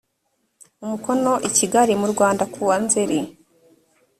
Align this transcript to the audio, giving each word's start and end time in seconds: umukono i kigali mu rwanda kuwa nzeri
umukono 0.83 1.33
i 1.47 1.49
kigali 1.57 1.93
mu 2.01 2.07
rwanda 2.13 2.43
kuwa 2.53 2.75
nzeri 2.83 3.19